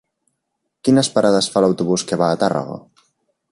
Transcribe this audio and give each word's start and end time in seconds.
Quines 0.87 1.09
parades 1.17 1.51
fa 1.57 1.63
l'autobús 1.65 2.07
que 2.13 2.21
va 2.25 2.33
a 2.37 2.41
Tàrrega? 2.45 2.79